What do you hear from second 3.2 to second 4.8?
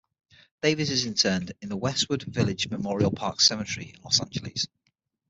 Cemetery in Los Angeles.